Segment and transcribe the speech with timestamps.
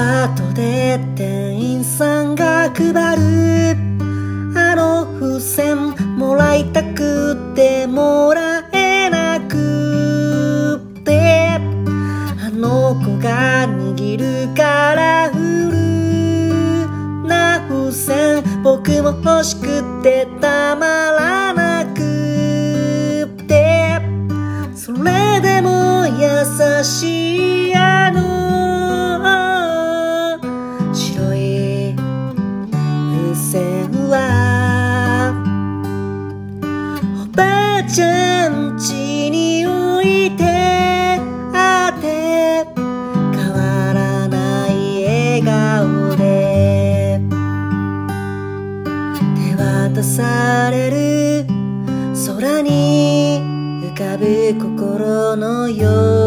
[0.00, 3.76] パートで店員さんが配る。
[4.58, 11.50] あの付箋もらいたくてもらえなくって。
[11.50, 15.36] あの子が握るカラフ
[15.70, 24.00] ルな付箋僕も欲しくてたまらなくって。
[24.74, 27.19] それでも優しい
[37.92, 40.44] ちゃん家に置いて
[41.52, 47.20] あって変わらない笑顔で
[49.34, 51.46] 手渡される
[52.38, 53.40] 空に
[53.82, 56.19] 浮かぶ心のよう